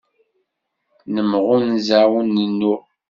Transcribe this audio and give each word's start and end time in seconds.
Nemɣunza 1.13 1.99
ur 2.17 2.23
nennuɣ. 2.27 2.81